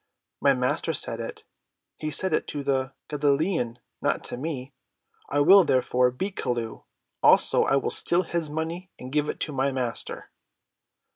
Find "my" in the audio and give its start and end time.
0.41-0.55, 9.53-9.71